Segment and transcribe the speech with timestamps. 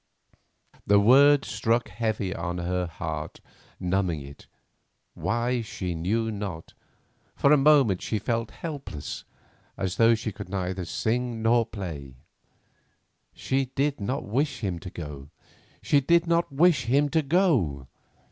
[0.87, 3.39] The words struck heavy on her heart,
[3.79, 6.73] numbing it—why, she knew not.
[7.35, 9.25] For a moment she felt helpless,
[9.77, 12.15] as though she could neither sing nor play.
[13.35, 15.29] She did not wish him to go;
[15.83, 17.85] she did not wish him to go.